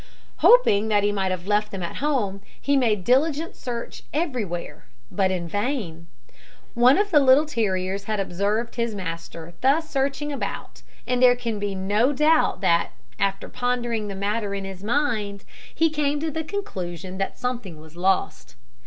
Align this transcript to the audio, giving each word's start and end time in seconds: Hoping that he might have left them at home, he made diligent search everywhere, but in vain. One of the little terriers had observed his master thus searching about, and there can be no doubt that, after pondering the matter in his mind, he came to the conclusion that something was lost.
Hoping 0.37 0.87
that 0.87 1.03
he 1.03 1.11
might 1.11 1.29
have 1.29 1.45
left 1.45 1.69
them 1.69 1.83
at 1.83 1.97
home, 1.97 2.41
he 2.59 2.75
made 2.75 3.03
diligent 3.03 3.55
search 3.55 4.01
everywhere, 4.11 4.87
but 5.11 5.29
in 5.29 5.47
vain. 5.47 6.07
One 6.73 6.97
of 6.97 7.11
the 7.11 7.19
little 7.19 7.45
terriers 7.45 8.05
had 8.05 8.19
observed 8.19 8.77
his 8.77 8.95
master 8.95 9.53
thus 9.61 9.91
searching 9.91 10.31
about, 10.33 10.81
and 11.05 11.21
there 11.21 11.35
can 11.35 11.59
be 11.59 11.75
no 11.75 12.13
doubt 12.13 12.61
that, 12.61 12.93
after 13.19 13.47
pondering 13.47 14.07
the 14.07 14.15
matter 14.15 14.55
in 14.55 14.65
his 14.65 14.83
mind, 14.83 15.45
he 15.75 15.91
came 15.91 16.19
to 16.19 16.31
the 16.31 16.43
conclusion 16.43 17.19
that 17.19 17.37
something 17.37 17.79
was 17.79 17.95
lost. 17.95 18.55